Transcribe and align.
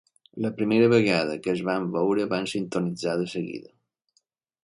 La 0.43 0.49
primera 0.59 0.87
vegada 0.93 1.35
que 1.47 1.51
es 1.53 1.61
van 1.67 1.85
veure 1.97 2.25
van 2.33 2.49
sintonitzar 2.53 3.13
de 3.21 3.27
seguida. 3.35 3.71